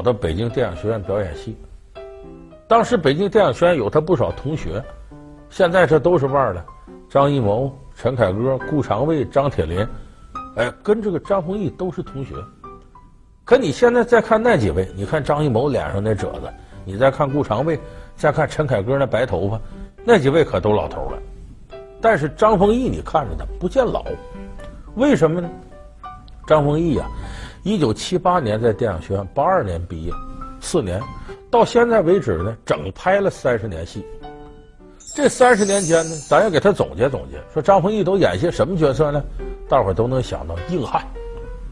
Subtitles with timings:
[0.00, 1.54] 考到北京电影学院表演系。
[2.66, 4.82] 当时北京电影学院有他不少同学，
[5.50, 6.64] 现在这都是腕儿了，
[7.10, 9.86] 张艺谋、陈凯歌、顾长卫、张铁林，
[10.56, 12.34] 哎，跟这个张丰毅都是同学。
[13.44, 16.50] 可你现在再看那几位，你看张艺谋脸上那褶子，
[16.86, 17.78] 你再看顾长卫，
[18.16, 19.60] 再看陈凯歌那白头发，
[20.02, 21.18] 那几位可都老头了。
[22.00, 24.02] 但是张丰毅，你看着他不见老，
[24.94, 25.50] 为什么呢？
[26.46, 27.06] 张丰毅呀，
[27.62, 30.12] 一九七八年在电影学院，八二年毕业，
[30.60, 31.00] 四年。
[31.50, 34.06] 到现在为止呢，整拍了三十年戏。
[35.14, 39.22] 这三十年间呢，咱也给他总结总结，说张丰毅都演些什么角色呢？
[39.68, 41.04] 大伙儿都能想到硬汉、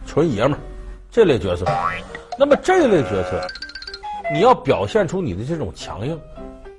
[0.04, 0.58] 纯爷们儿
[1.10, 1.64] 这类角色。
[2.38, 3.40] 那么这类角色，
[4.32, 6.20] 你要表现出你的这种强硬，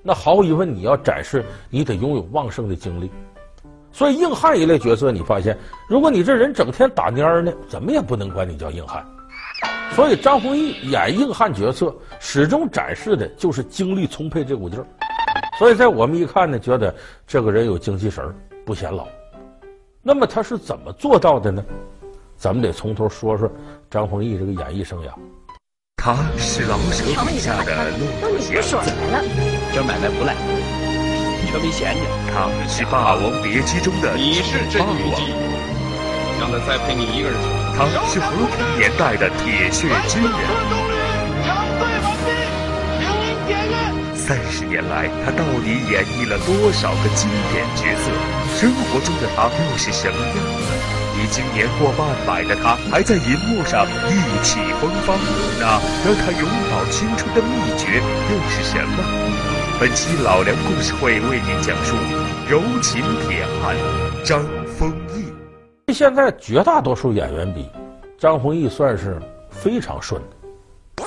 [0.04, 3.10] 那毫无疑问，你要展示你得拥有旺盛的精力。
[3.92, 5.58] 所以硬汉一类角色，你发现，
[5.88, 9.06] 如果你这人整天打蔫呢，怎么也不能管你叫硬汉。
[9.96, 14.86] 所以张丰毅演硬汉角色，始终展示的就是精力充沛这股劲儿。
[15.58, 16.96] 所以在我们一看呢，觉得
[17.28, 18.34] 这个人有精气神儿，
[18.66, 19.08] 不显老。
[20.02, 21.64] 那么他是怎么做到的呢？
[22.38, 23.52] 咱们得从头说说
[23.90, 25.10] 张丰毅这个演艺生涯。
[25.98, 28.08] 他是老舍笔下的骆
[28.40, 28.82] 驼祥。
[29.74, 30.34] 这买卖不赖，
[31.52, 32.02] 却没闲着。
[32.32, 35.34] 他是《霸王别姬》中的你是真虞姬，
[36.40, 37.48] 让他再陪你一个人去。
[37.76, 40.32] 他是和平年代的铁血军人。
[44.14, 48.12] 三十年来，他到底演绎了多少个经典角色？
[48.60, 50.70] 生活中的他又是什么样子？
[51.18, 55.16] 已经年过半百的他，还在银幕上意气风发。
[55.60, 59.49] 那让他永葆青春的秘诀又是什么？
[59.80, 61.96] 本期老梁故事会为您讲述
[62.50, 63.78] 柔情铁汉
[64.26, 65.94] 张丰毅。
[65.94, 67.66] 现在绝大多数演员比
[68.18, 69.18] 张丰毅算是
[69.50, 71.06] 非常顺的。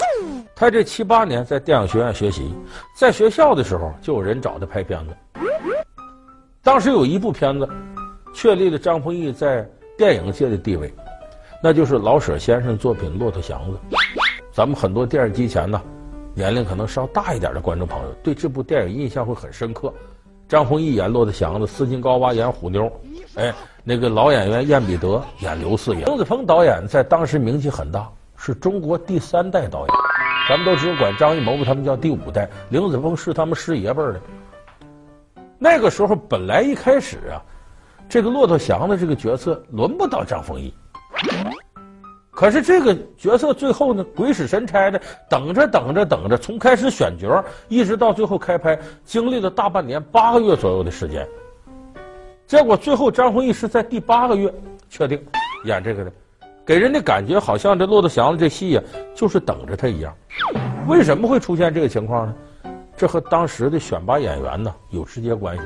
[0.56, 2.54] 他这七八年在电影学院学习，
[2.96, 5.14] 在学校的时候就有人找他拍片子。
[6.62, 7.68] 当时有一部片子
[8.32, 9.68] 确立了张丰毅在
[9.98, 10.90] 电影界的地位，
[11.62, 13.78] 那就是老舍先生作品《骆驼祥子》。
[14.50, 15.78] 咱们很多电视机前呢，
[16.34, 19.92] 年龄可能稍大一点的观众朋友对这部电影印象会很深刻。
[20.48, 22.90] 张丰毅演骆驼祥子，斯琴高娃演虎妞，
[23.36, 23.52] 哎。
[23.84, 29.88] 那个老演员燕彼得演刘四爷，林子峰导演在当时名气很大，是中国第三代导演。
[30.48, 34.20] 咱们都只有管张艺谋他们叫第五代，林子峰是他们师爷辈儿的。
[35.58, 37.42] 那个时候本来一开始啊，
[38.08, 40.72] 这个骆驼祥子这个角色轮不到张丰毅，
[42.42, 51.24] 可是这个角色最后呢，鬼使神差的等着等着等着，从开始选角一直到最后开拍，经历了大半年八个月左右的时间。
[52.44, 54.52] 结果最后张丰毅是在第八个月
[54.90, 55.24] 确定
[55.66, 56.12] 演这个的，
[56.66, 58.82] 给人的感觉好像这骆驼祥子这戏呀，
[59.14, 60.12] 就是等着他一样。
[60.88, 62.34] 为什么会出现这个情况呢？
[62.96, 65.62] 这和当时的选拔演员呢有直接关系。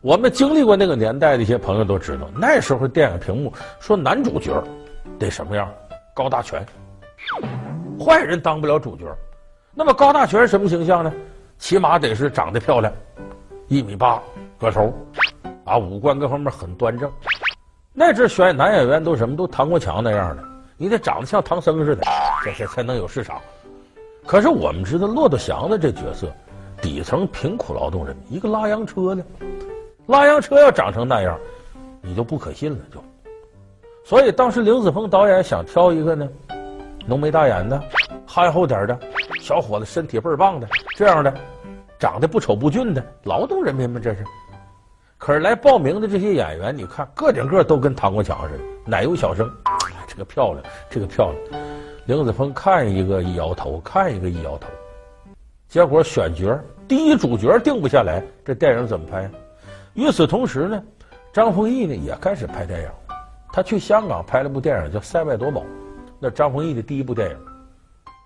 [0.00, 4.60] 我们经历过那个年代的一些朋友都知道，那时候电影屏幕说男主角
[5.18, 5.72] 得什么样？
[6.14, 6.64] 高大全，
[7.98, 9.04] 坏人当不了主角。
[9.74, 11.12] 那么高大全什么形象呢？
[11.58, 12.92] 起码得是长得漂亮，
[13.68, 14.22] 一米八
[14.58, 14.92] 个头。
[15.64, 17.10] 啊，五官各方面很端正，
[17.92, 20.44] 那阵选男演员都什么都唐国强那样的，
[20.76, 22.02] 你得长得像唐僧似的，
[22.44, 23.40] 这些才能有市场。
[24.24, 26.32] 可是我们知道骆驼祥子这角色，
[26.80, 29.24] 底层贫苦劳动人民，一个拉洋车的，
[30.06, 31.36] 拉洋车要长成那样，
[32.00, 33.02] 你就不可信了就。
[34.06, 36.28] 所以当时林子峰导演想挑一个呢，
[37.08, 37.82] 浓眉大眼的，
[38.24, 38.96] 憨厚点的，
[39.40, 41.34] 小伙子身体倍儿棒的，这样的，
[41.98, 44.22] 长得不丑不俊的劳动人民们这是。
[45.18, 49.50] 可是来报名的这些演员，你看个顶个都跟唐国强似的，奶油小生，
[50.06, 51.62] 这个漂亮，这个漂亮。
[52.04, 54.68] 林子峰看一个一摇头，看一个一摇头。
[55.66, 56.56] 结果选角
[56.86, 59.28] 第一主角定不下来，这电影怎么拍？
[59.94, 60.80] 与此同时呢，
[61.32, 62.88] 张丰毅呢也开始拍电影。
[63.56, 65.62] 他去香港拍了部电影叫《塞外夺宝》，
[66.20, 67.36] 那张丰毅的第一部电影。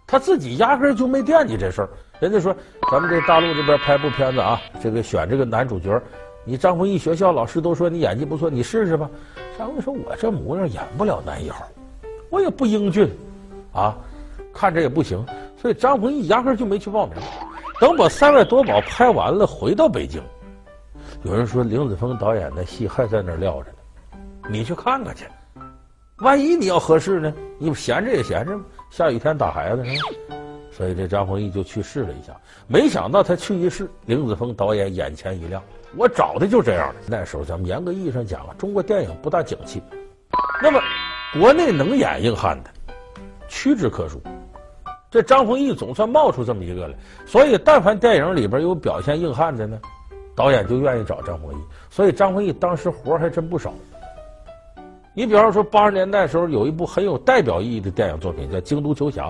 [0.04, 1.88] 他自己压根就没惦记这事儿。
[2.18, 2.52] 人家说
[2.90, 6.02] 咱们这大陆这边拍部片子啊，这个选这个男主角。
[6.44, 9.08] 你张丰毅学校老师都说你演技不错，你试试吧。
[9.56, 11.64] 张丰毅说：“我这模样演不了男一号，
[12.28, 13.08] 我也不英俊，
[13.72, 13.96] 啊，
[14.52, 15.24] 看着也不行。”
[15.56, 17.14] 所以张丰毅压根就没去报名。
[17.80, 20.20] 等把《塞外夺宝》拍完了，回到北京，
[21.22, 23.76] 有人说林子峰导演的戏还在那儿撂着呢，
[24.50, 25.24] 你去看看去。
[26.18, 27.32] 万一你要合适呢？
[27.56, 28.64] 你不闲着也闲着吗？
[28.90, 30.36] 下雨天打孩子是吧？
[30.72, 32.34] 所以这张丰毅就去试了一下，
[32.66, 35.62] 没想到他去一试，林子峰导演眼前一亮。
[35.96, 37.00] 我找的就这样的。
[37.06, 39.80] 那时候咱们严格意义上讲啊，中国电影不大景气。
[40.60, 40.80] 那么，
[41.32, 42.70] 国内能演硬汉的
[43.48, 44.20] 屈指可数。
[45.12, 46.94] 这张丰毅总算冒出这么一个来，
[47.24, 49.78] 所以但凡电影里边有表现硬汉的呢，
[50.34, 51.62] 导演就愿意找张丰毅。
[51.88, 53.72] 所以张丰毅当时活还真不少。
[55.20, 59.24] 你比方说八十年代的时候，有一部很有代表意义的电影作品叫《京都球侠》，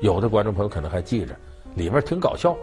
[0.00, 1.32] 有的观众朋友可能还记着，
[1.76, 2.56] 里边挺搞笑，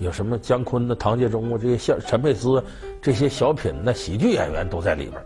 [0.00, 2.60] 有什么姜昆的、唐杰忠啊这些像陈佩斯
[3.00, 5.24] 这些小品那喜剧演员都在里边。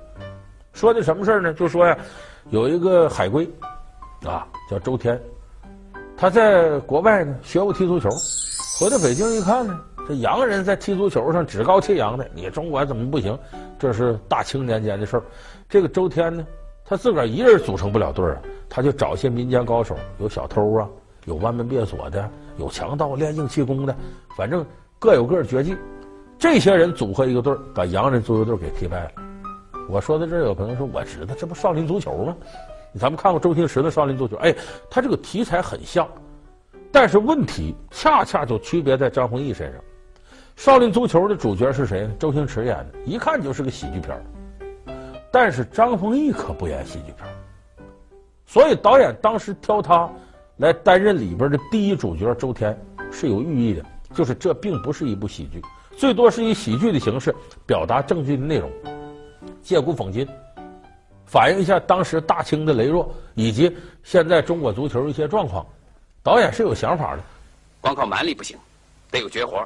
[0.74, 1.54] 说的什么事呢？
[1.54, 1.96] 就说呀，
[2.50, 3.48] 有一个海归，
[4.26, 5.18] 啊，叫周天。
[6.18, 8.10] 他在国外呢学过踢足球，
[8.78, 13.38] 回到北京一看呢，这洋人在踢足球上趾高气扬的，你中国怎么不行？
[13.78, 15.22] 这是大清年间的事儿。
[15.68, 16.46] 这个周天呢，
[16.82, 20.88] 他自个儿一人组成不了队儿啊，他就找些民间高手，有小偷啊，
[21.26, 22.26] 有弯门别锁的，
[22.56, 23.94] 有强盗练硬气功的，
[24.34, 24.64] 反正
[24.98, 25.76] 各有各绝技。
[26.38, 29.10] 这些人组合一个队儿，把洋人足球队给踢败了。
[29.90, 32.34] 我说到这，有朋友说我知道，这不少林足球吗？
[32.94, 34.54] 咱们看过周星驰的《少林足球》，哎，
[34.88, 36.08] 他这个题材很像，
[36.90, 39.80] 但是问题恰恰就区别在张丰毅身上。
[40.58, 42.12] 《少林足球》的主角是谁呢？
[42.18, 44.20] 周星驰演的，一看就是个喜剧片。
[45.30, 47.24] 但是张丰毅可不演喜剧片，
[48.44, 50.10] 所以导演当时挑他
[50.56, 52.76] 来担任里边的第一主角周天
[53.12, 55.62] 是有寓意的，就是这并不是一部喜剧，
[55.96, 57.32] 最多是以喜剧的形式
[57.64, 58.68] 表达正剧的内容，
[59.62, 60.26] 借古讽今。
[61.24, 65.64] 反映一下当时大清的羸弱，以及现在中国足球一些状况，
[66.20, 67.22] 导演是有想法的。
[67.80, 68.58] 光靠蛮力不行，
[69.08, 69.64] 得有绝活。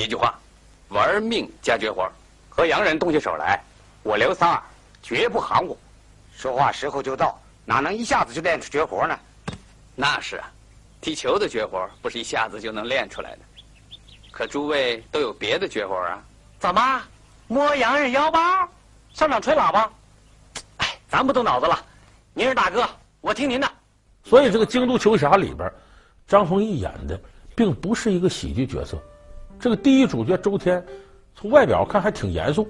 [0.00, 0.34] 一句话，
[0.88, 2.10] 玩命加绝活。
[2.48, 3.62] 和洋人动起手来，
[4.02, 4.62] 我刘三儿
[5.02, 5.78] 绝不含糊。
[6.34, 9.18] 说话时候就到，哪能一下子就练出绝活呢？
[9.94, 10.50] 那是啊，
[11.02, 13.40] 踢球的绝活不是一下子就能练出来的。
[14.30, 16.18] 可诸位都有别的绝活啊？
[16.58, 17.02] 怎么
[17.46, 18.40] 摸洋人腰包，
[19.12, 19.90] 上场吹喇叭？
[20.78, 21.78] 哎咱不动脑子了，
[22.32, 22.88] 您是大哥，
[23.20, 23.70] 我听您的。
[24.24, 25.70] 所以这个《京都球侠》里边，
[26.26, 27.20] 张丰毅演的
[27.54, 28.98] 并不是一个喜剧角色。
[29.60, 30.82] 这个第一主角周天，
[31.34, 32.66] 从外表看还挺严肃、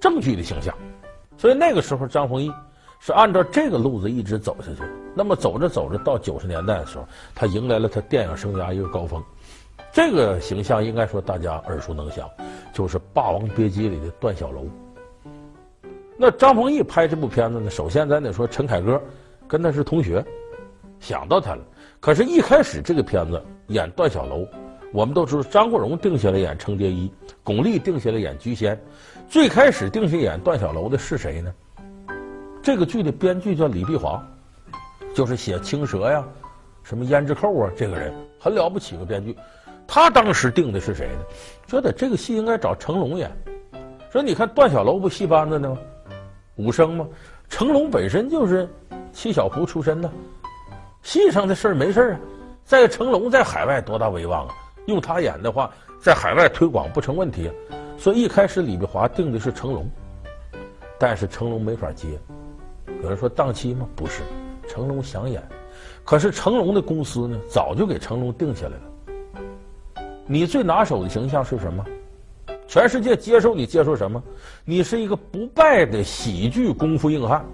[0.00, 0.76] 正剧的形象。
[1.38, 2.52] 所以那个时候，张丰毅
[2.98, 4.82] 是按照这个路子一直走下去。
[5.14, 9.22] 那么走着走着，到九十年代的时候，他迎来了他电影生涯一个高峰。
[9.92, 12.28] 这个形象应该说大家耳熟能详，
[12.74, 14.66] 就是《霸王别姬》里的段小楼。
[16.18, 17.70] 那张丰毅拍这部片子呢？
[17.70, 19.00] 首先咱得说陈凯歌
[19.46, 20.24] 跟他是同学，
[20.98, 21.62] 想到他了。
[22.00, 24.46] 可是，一开始这个片子演段小楼，
[24.92, 27.10] 我们都知道张国荣定下来演程蝶衣，
[27.42, 28.80] 巩俐定下来演菊仙。
[29.28, 31.52] 最开始定下演段小楼的是谁呢？
[32.62, 34.24] 这个剧的编剧叫李碧华，
[35.14, 36.24] 就是写《青蛇》呀、
[36.82, 39.36] 什么《胭脂扣》啊，这个人很了不起个编剧。
[39.86, 41.20] 他当时定的是谁呢？
[41.66, 43.30] 觉得这个戏应该找成龙演。
[44.10, 45.78] 说你看段小楼不戏班子呢吗？
[46.56, 47.06] 武生吗？
[47.48, 48.68] 成龙本身就是
[49.12, 50.10] 七小福出身的，
[51.02, 52.20] 戏上的事儿没事儿啊。
[52.64, 54.54] 在成龙在海外多大威望啊？
[54.86, 57.54] 用他演的话，在海外推广不成问题啊。
[57.98, 59.88] 所以一开始李碧华定的是成龙，
[60.98, 62.18] 但是成龙没法接。
[63.02, 63.86] 有人说档期吗？
[63.94, 64.22] 不是，
[64.68, 65.42] 成龙想演，
[66.04, 70.04] 可是成龙的公司呢，早就给成龙定下来了。
[70.26, 71.84] 你最拿手的形象是什么？
[72.68, 74.22] 全世界接受你接受什么？
[74.64, 77.44] 你是一个不败的喜剧功夫硬汉，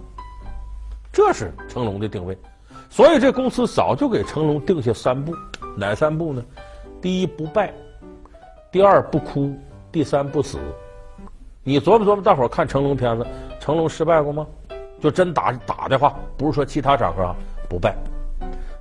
[1.12, 2.37] 这是成龙的定位。
[2.90, 5.34] 所以这公司早就给成龙定下三步，
[5.76, 6.43] 哪三步呢？
[7.03, 7.75] 第一不败，
[8.71, 9.53] 第二不哭，
[9.91, 10.56] 第三不死。
[11.65, 13.27] 你琢磨琢磨，大伙儿看成龙片子，
[13.59, 14.47] 成龙失败过吗？
[15.01, 17.37] 就真打打的话，不是说其他场合啊，
[17.69, 17.93] 不败。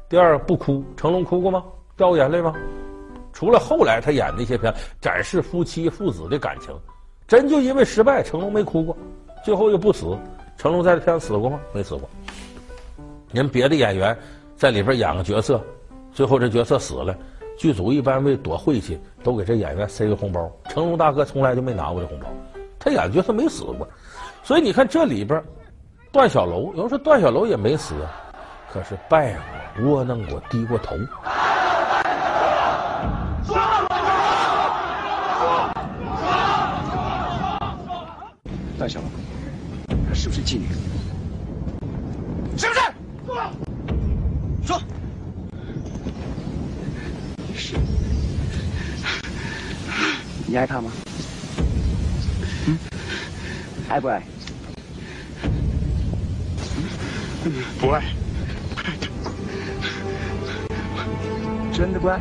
[0.08, 1.63] 第二不哭，成龙哭过吗？
[1.98, 2.54] 掉过眼泪吗？
[3.34, 6.72] 除了后来他演那些片展示夫妻父子的感情，
[7.28, 8.96] 真就因为失败，成龙没哭过，
[9.44, 10.16] 最后又不死。
[10.58, 11.60] 成龙在这片死过吗？
[11.74, 12.08] 没死过。
[13.32, 14.16] 人别的演员
[14.56, 15.60] 在里边演个角色，
[16.13, 17.18] 最后这角色死了，
[17.62, 20.51] 剧组一般为躲晦气，都给这演员塞个红包。
[20.68, 22.25] 成龙大哥从来就没拿过这红包，
[22.80, 23.88] 他演角色没死过。
[24.41, 25.39] 所以你看这里边，
[26.12, 27.94] 段小楼，有人说段小楼也没死，
[28.74, 29.38] 可是败
[29.77, 30.96] 过，窝囊过，低过头。
[38.75, 39.06] 段小楼，
[40.10, 40.65] 他是不是妓女？
[42.58, 42.82] 是不是？
[43.27, 43.36] 说，
[44.65, 44.82] 说。
[47.53, 47.75] 是。
[50.51, 50.91] 你爱他吗？
[52.67, 52.77] 嗯？
[53.88, 54.22] 爱不爱？
[57.46, 57.53] 嗯？
[57.79, 58.03] 不爱。
[61.72, 62.20] 真的不爱？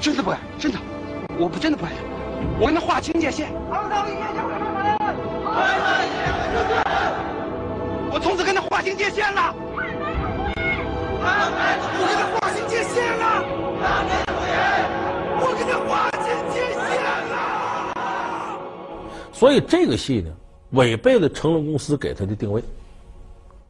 [0.00, 0.78] 真的不爱，真的，
[1.36, 1.96] 我不真的不爱他，
[2.60, 3.48] 我跟他划清界限。
[8.12, 9.52] 我从此跟他划清界限了。
[19.42, 20.30] 所以这个戏呢，
[20.70, 22.62] 违背了成龙公司给他的定位。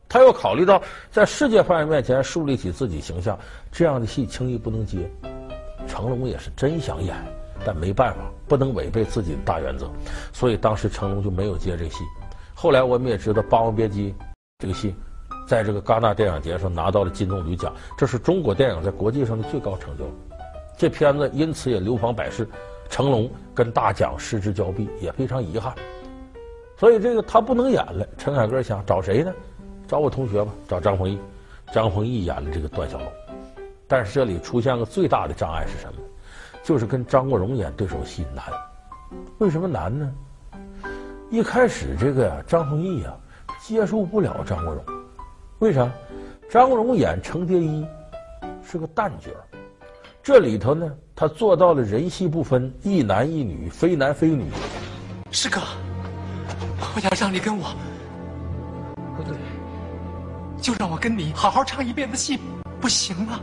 [0.06, 3.38] 他又考虑到在世界范围面前树立起自己形象，
[3.72, 5.10] 这样的戏轻易不能接。
[5.88, 7.16] 成龙也是真想演，
[7.64, 9.90] 但没办法，不能违背自己的大原则，
[10.30, 12.04] 所以当时成龙就没有接这个戏。
[12.52, 14.10] 后来我们也知道《霸王别姬》
[14.58, 14.94] 这个戏，
[15.48, 20.04] 在这个戛纳电影节上拿到了金棕榈奖，这是中国电影在国际上的最高成就。
[20.76, 22.46] 这片子因此也流芳百世，
[22.92, 25.74] 成龙跟大奖失之交臂，也非常遗憾。
[26.76, 29.32] 所以这个他不能演了，陈凯歌想找谁呢？
[29.88, 31.18] 找我同学吧，找张丰毅。
[31.72, 33.06] 张丰毅演了这个段小楼，
[33.88, 36.00] 但是这里出现个最大的障碍是什么？
[36.62, 38.44] 就是跟张国荣演对手戏难。
[39.38, 40.12] 为什么难呢？
[41.30, 43.16] 一开始这个呀，张丰毅呀
[43.58, 44.84] 接受不了张国荣，
[45.60, 45.90] 为啥？
[46.50, 47.86] 张国荣演程蝶衣
[48.62, 49.30] 是个旦角，
[50.22, 54.46] 这里头呢，他做到了人戏不分，一男一女，非男非女。
[55.30, 55.60] 师哥，
[56.80, 57.74] 我要让你跟我。
[59.16, 59.36] 不对
[60.60, 62.38] 就让我跟你好好唱一辈子戏，
[62.80, 63.40] 不行吗？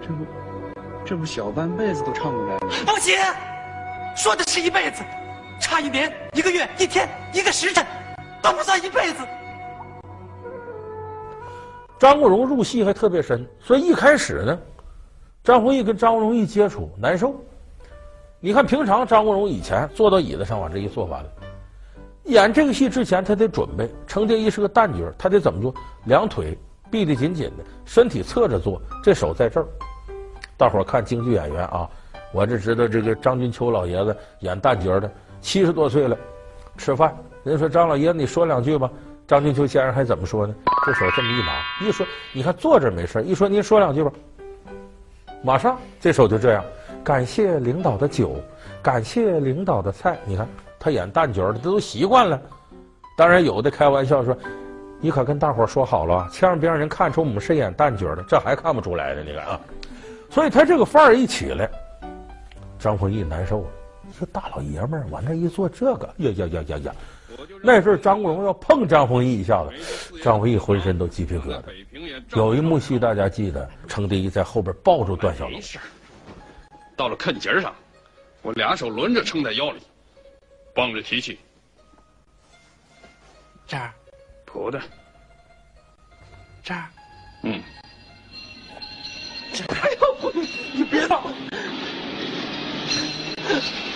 [0.00, 0.24] 这不，
[1.04, 2.60] 这不小半辈子都唱不来了。
[2.86, 3.14] 不行，
[4.16, 5.02] 说的是一辈子，
[5.60, 7.84] 差一年、一个月、一天、一个时辰，
[8.42, 9.18] 都不算一辈子。
[11.98, 14.58] 张国荣入戏还特别深，所以一开始呢，
[15.44, 17.34] 张弘毅跟张国荣一接触难受。
[18.40, 21.30] 你看平常张国荣以前坐到椅子上往这一坐完了。
[22.24, 23.86] 演这个戏之前，他得准备。
[24.06, 25.74] 程蝶衣是个旦角，他得怎么做？
[26.06, 26.56] 两腿
[26.90, 29.66] 闭得紧紧的，身体侧着坐，这手在这儿。
[30.56, 31.86] 大伙儿看京剧演员啊，
[32.32, 36.16] 我这知道这个张君秋老爷子演旦角的，七十多岁了，
[36.78, 38.90] 吃饭，人家说张老爷子你说两句吧。
[39.26, 40.54] 张君秋先生还怎么说呢？
[40.86, 44.10] 这手这么一拿，一说你看坐着没事，一说您说两句吧，
[45.44, 46.64] 马上这手就这样。
[47.04, 48.36] 感谢领导的酒，
[48.82, 50.48] 感谢领导的菜，你看。
[50.76, 52.38] 他演旦角的，他都习惯了。
[53.16, 54.36] 当然，有的开玩笑说
[55.00, 59.60] ：“你可跟大伙说好了，千万别让人看出我们是演旦角的。”这还看不出来呢，你看啊。
[60.28, 61.70] 所以他这个范儿一起来，
[62.78, 63.66] 张丰毅难受了。
[64.20, 66.94] 这大老爷们儿往那一坐，这个呀呀呀呀呀！
[67.62, 71.62] 那阵儿张国荣要碰张丰毅一下子，张丰毅浑身都鸡皮疙瘩。
[72.36, 75.58] 有一幕戏大家记得，程蝶衣在后边抱住段小楼。
[76.96, 77.74] 到了坎节上，
[78.42, 79.80] 我俩手轮着撑在腰里。
[80.76, 81.38] 帮着提气，
[83.64, 83.92] 这儿，
[84.44, 84.82] 谱的，
[86.64, 86.84] 这儿，
[87.44, 87.62] 嗯，
[89.52, 90.32] 这，哎呦，
[90.72, 91.20] 你别动。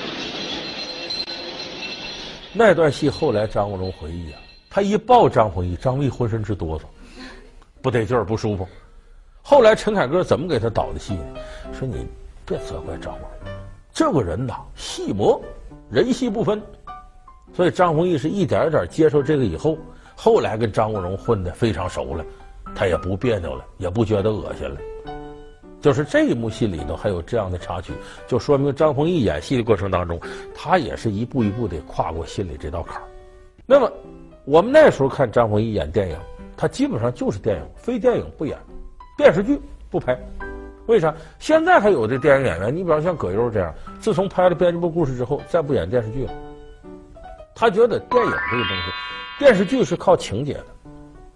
[2.59, 6.83] 那段戏后来张国荣回忆啊，他一抱张丰毅，张丰毅浑身直哆嗦，
[7.81, 8.67] 不得劲儿，不舒服。
[9.41, 11.25] 后来陈凯歌怎么给他导的戏呢？
[11.73, 12.05] 说你
[12.45, 13.55] 别责怪张国荣，
[13.93, 15.41] 这个人呐，戏魔。
[15.89, 16.61] 人戏不分，
[17.55, 19.79] 所以张丰毅是一点点接受这个以后，
[20.17, 22.25] 后来跟张国荣混得非常熟了，
[22.75, 24.81] 他也不别扭了，也不觉得恶心了。
[25.81, 27.93] 就是这一幕戏里头还有这样的插曲，
[28.27, 30.21] 就说明张丰毅演戏的过程当中，
[30.55, 33.03] 他也是一步一步的跨过心里这道坎儿。
[33.65, 33.93] 那么
[34.45, 36.17] 我们那时候看张丰毅演电影，
[36.57, 38.59] 他基本上就是电影，非电影不演，
[39.17, 40.19] 电视剧不拍。
[40.87, 41.15] 为啥？
[41.39, 46.33] 现在还有的电影演员，你比方像葛优这样，自从拍了编辑部故事之后，再不演电视剧了。
[47.55, 48.83] 他觉得电影这个东西，
[49.39, 50.67] 电视剧是靠情节的，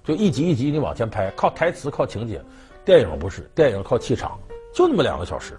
[0.03, 2.43] 就一集一集你往前拍，靠台词，靠情节。
[2.85, 4.39] 电影不是，电影靠气场，
[4.75, 5.59] 就那么两个小时。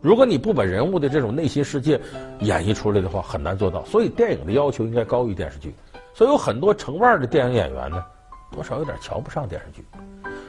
[0.00, 2.00] 如果你不把人物的这种内心世界
[2.40, 3.84] 演绎出来的话，很难做到。
[3.84, 5.74] 所以电影的要求应该高于电视剧。
[6.12, 8.04] 所以有很多成腕的电影演员呢，
[8.52, 9.84] 多少有点瞧不上电视剧。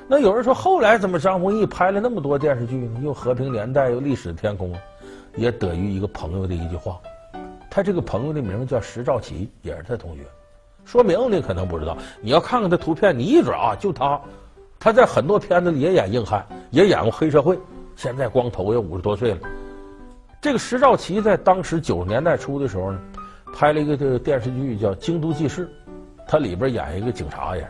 [0.08, 3.00] 那有人说，后来怎么张丰毅拍了那么多电视剧呢？
[3.04, 4.74] 又《和平年代》，又《历史的天空》，
[5.36, 7.00] 也得于一个朋友的一句话。
[7.70, 10.24] 他这个朋友的名字叫石兆琪，也是他同学。
[10.86, 14.20] 说名你可能不知道，你要看看他图片，你一准啊，就他。
[14.80, 17.58] 他在很多片子里也演硬汉，也演过黑社会。
[17.96, 19.40] 现在光头也五十多岁了。
[20.42, 23.00] 这个石兆琪在当时九十年代初的时候呢，
[23.54, 25.66] 拍了一个这个电视剧叫《京都记事》，
[26.28, 27.68] 他里边演一个警察也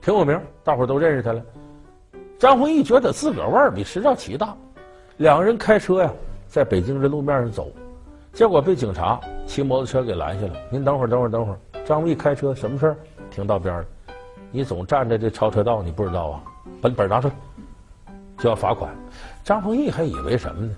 [0.00, 1.40] 挺有名，大伙都认识他了。
[2.38, 4.54] 张丰毅觉得自个儿腕儿比石兆琪大，
[5.16, 6.12] 两个人开车呀，
[6.48, 7.70] 在北京这路面上走，
[8.32, 10.54] 结果被警察骑摩托车给拦下了。
[10.70, 11.58] 您等会儿，等会儿，等会儿。
[11.86, 12.96] 张丰毅开车什么事儿？
[13.30, 13.84] 停道边了。
[14.52, 16.42] 你总站在这超车道，你不知道啊？
[16.80, 17.34] 本本拿出来，
[18.38, 18.94] 就要罚款。
[19.42, 20.76] 张丰毅还以为什么呢？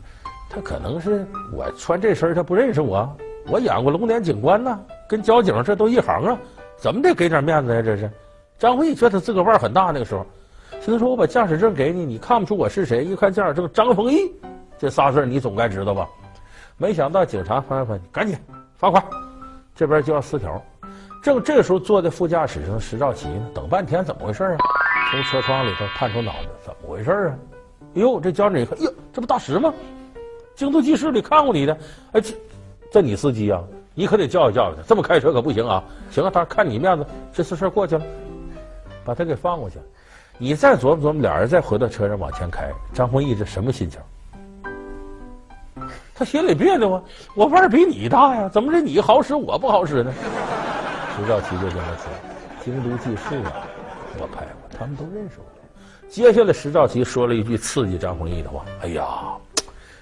[0.49, 3.13] 他可能是我穿这身，他不认识我。
[3.49, 6.39] 我演过龙年警官呢，跟交警这都一行啊，
[6.77, 7.83] 怎么得给点面子呀？
[7.83, 8.09] 这是。
[8.59, 10.25] 张丰毅觉得自个腕很大，那个时候。
[10.81, 13.05] 现在说我把驾驶证给你，你看不出我是谁？
[13.05, 14.33] 一看驾驶证张丰毅，
[14.79, 16.09] 这仨字你总该知道吧？
[16.77, 18.39] 没想到警察翻翻，赶紧
[18.77, 19.03] 罚款，
[19.75, 20.63] 这边就要撕条。
[21.25, 24.59] 正这个时候坐在副驾驶上石兆奇呢，等半天怎么回事啊？
[25.11, 27.35] 从车窗里头探出脑袋，怎么回事啊？
[27.95, 29.73] 哎呦，这交警一看，哟，这不大石吗？
[30.55, 31.79] 京都记事里看过你的，
[32.13, 32.35] 哎，这
[32.93, 33.65] 这你司机啊？
[33.95, 35.83] 你可得教育教育他，这么开车可不行啊！
[36.11, 38.05] 行啊，他看你面子，这次事过去了，
[39.03, 39.79] 把他给放过去。
[40.37, 43.99] 你再琢磨琢磨，俩人再回到车上往前开，张丰毅这什么心情？
[46.15, 47.03] 他心里别扭啊！
[47.35, 50.13] 我腕儿比你大呀，怎么是你好使我不好使呢？
[51.17, 52.11] 石兆奇就跟他说
[52.65, 53.67] ：“京都记事啊，
[54.19, 55.45] 我拍过，他们都认识我。”
[56.11, 59.05] 接下来，石兆奇说了一句刺激张丰毅的话：“哎呀，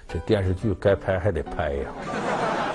[0.07, 1.91] 这电视剧该拍还得拍呀！”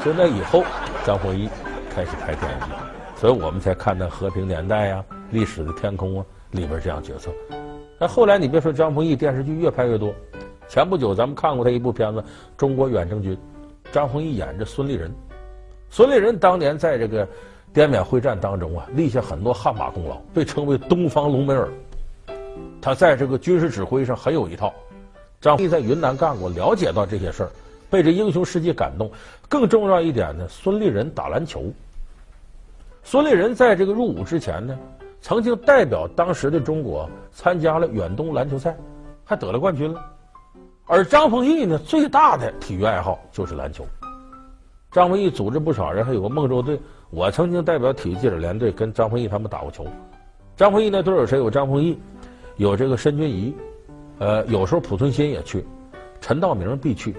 [0.03, 0.63] 从那以后，
[1.05, 1.49] 张丰毅
[1.93, 2.73] 开始拍电视剧，
[3.17, 7.31] 所以我们才看到《和平年代》呀，《历史的天空》啊里边这样角色。
[7.99, 10.15] 那后来你别说张丰毅，电视剧越拍越多。
[10.69, 12.21] 前不久咱们看过他一部片子
[12.57, 13.35] 《中国远征军》，
[13.91, 15.13] 张丰毅演着孙立人。
[15.91, 17.27] 孙立人当年在这个
[17.73, 21.69] 滇缅会战当中啊，立下很多汗马功劳，被称为东方隆美尔。
[22.81, 24.73] 他在这个军事指挥上很有一套。
[25.41, 27.51] 张丰毅在云南干过，了解到这些事儿。
[27.91, 29.11] 被这英雄事迹感动，
[29.49, 31.65] 更重要一点呢，孙立人打篮球。
[33.03, 34.77] 孙立人在这个入伍之前呢，
[35.21, 38.77] 曾经代表当时的中国参加了远东篮球赛，
[39.25, 40.05] 还得了冠军了。
[40.87, 43.87] 而张丰毅呢，最大的体育爱好就是篮球。
[44.91, 46.81] 张丰毅组织不少人，还有个孟州队。
[47.11, 49.87] 我曾经代表体育记者联队跟张丰毅他们打过球。
[50.57, 51.39] 张丰毅那队有谁？
[51.39, 51.99] 有张丰毅，
[52.57, 53.55] 有这个申军仪，
[54.19, 55.65] 呃，有时候濮存昕也去，
[56.21, 57.15] 陈道明必去。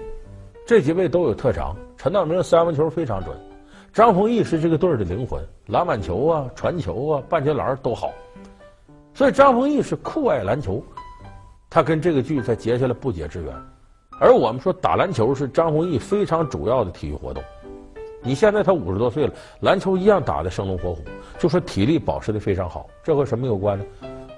[0.66, 3.36] 这几位都有特长，陈道明三分球非常准，
[3.92, 8.12] 张丰毅是这个队的灵魂，篮板球啊、传球啊、半截篮都好，
[9.12, 10.80] 所以张丰毅是酷爱篮球，
[11.68, 13.52] 他跟这个剧才结下了不解之缘。
[14.20, 17.42] 而我们说打篮球是张丰毅非常主要的体育活动，
[18.22, 21.02] 你现在他五十多岁了，篮球一样打得生龙活虎，
[21.38, 23.84] 就说体力保持得非常好，这和什么有关呢？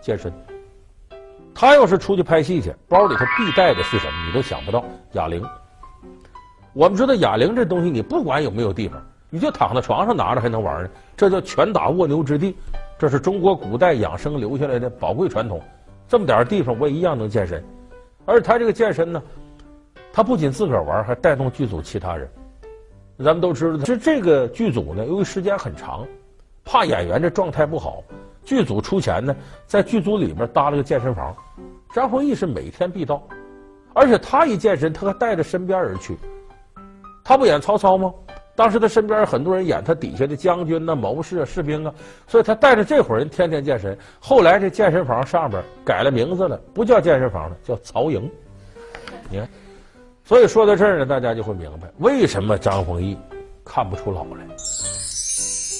[0.01, 0.33] 健身。
[1.55, 4.13] 他要是出去拍戏去，包里头必带的是什么？
[4.27, 5.45] 你都想不到，哑铃。
[6.73, 10.91] 我们知道哑铃这东西，你不管有没有地方，你就躺在床上拿着还能玩呢。
[11.17, 12.57] 这叫拳打卧牛之地，
[12.99, 15.61] 这是中国古代养生留下来的宝贵传统。
[16.09, 17.63] 这么点地方，我也一样能健身。
[18.25, 19.23] 而他这个健身呢，
[20.13, 22.31] 他不仅自个儿玩，还带动剧组其他人。
[23.19, 26.07] 咱们都知道，是这个剧组呢，由于时间很长，
[26.65, 28.03] 怕演员这状态不好，
[28.45, 29.35] 剧组出钱呢，
[29.67, 31.35] 在剧组里面搭了个健身房。
[31.95, 33.23] 张丰毅是每天必到，
[33.93, 36.17] 而且他一健身，他还带着身边人去。
[37.23, 38.13] 他不演曹操吗？
[38.55, 41.95] 当时他身边很多人演他底下的将军呐、谋士啊、士兵啊，
[42.27, 43.97] 所以他带着这伙人天天健身。
[44.21, 48.31] 后来这健身房上边改了名字了，不叫健身房了，叫曹营。
[49.31, 49.49] 你看，
[50.25, 53.19] 所以说到这儿呢，大家就会明白为什么张丰毅
[53.65, 54.47] 看不出老来。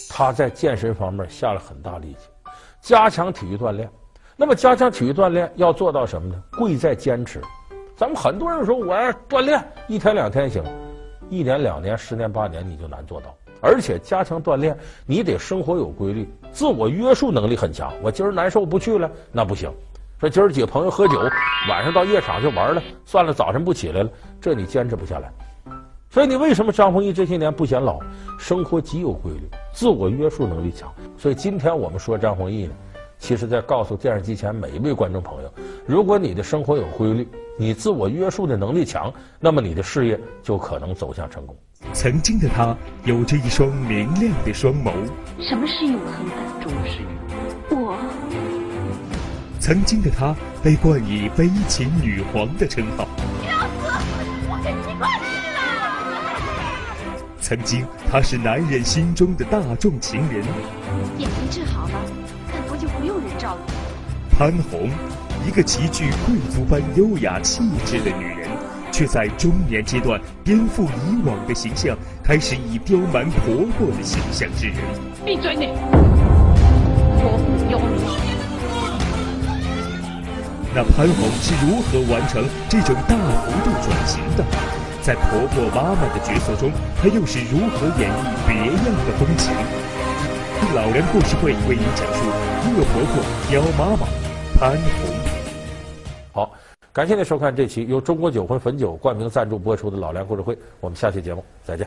[0.09, 2.51] 他在健身方面下了很大力气，
[2.81, 3.89] 加强体育锻炼。
[4.37, 6.43] 那么加强体育锻炼要做到什么呢？
[6.59, 7.41] 贵在坚持。
[7.97, 10.63] 咱们很多人说我要锻炼一天两天行。
[11.31, 14.77] 一年两年十年八年你就难做到，而且加强锻炼，
[15.07, 17.91] 你得生活有规律，自我约束能力很强。
[18.03, 19.73] 我今儿难受不去了，那不行。
[20.23, 21.19] 说今儿几个朋友喝酒，
[21.69, 25.33] 晚上到夜场去玩了，算了，早晨不起来了，这你坚持不下来。
[26.11, 27.99] 所以你为什么张丰毅这些年不显老？
[28.39, 30.89] 生活极有规律，自我约束能力强。
[31.19, 32.75] 所以今天我们说张丰毅呢，
[33.19, 35.53] 其实在告诉电视机前每一位观众朋友：
[35.87, 37.27] 如果你的生活有规律。
[37.59, 41.55] 你自我约束的能力强，那么你的事业就可能走向成功。
[41.93, 44.91] 曾经的他有着一双明亮的双眸。
[45.39, 46.63] 什么是永恒的？
[46.63, 47.03] 忠实。
[49.63, 53.07] 曾经的她被冠以悲情女皇的称号。
[53.47, 53.69] 要死！
[54.51, 55.61] 我跟你关系了。
[57.41, 60.43] 曾经她是男人心中的大众情人。
[61.17, 61.93] 眼睛治好了，
[62.53, 63.73] 很多就不用人照顾。
[64.37, 64.91] 潘虹。
[65.47, 68.49] 一个极具贵族般优雅气质的女人，
[68.91, 74.77] 却在中年阶段颠覆以往的形象，开始以刁蛮婆婆的形象示人。
[75.25, 75.67] 闭嘴你！
[77.21, 78.32] 婆婆有你。
[80.75, 84.45] 那潘虹是如何完成这种大幅度转型的？
[85.03, 89.53] 在婆婆妈妈的角色中，她又是如何演绎别样的风情？
[90.75, 92.27] 老梁故事会为您讲述
[92.65, 94.07] 恶婆婆、刁妈妈
[94.59, 95.15] 潘虹。
[96.33, 96.53] 好，
[96.93, 101.87] 感谢您收看这期由中国酒魂汾酒冠名赞助播出的《老梁故事会》，我们下期节目再见。